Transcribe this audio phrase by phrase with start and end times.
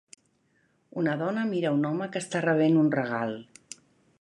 [1.01, 3.37] Una dona mira un home que està rebent un regal.